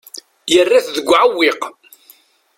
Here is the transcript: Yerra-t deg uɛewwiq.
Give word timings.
Yerra-t 0.53 0.87
deg 0.95 1.07
uɛewwiq. 1.11 1.61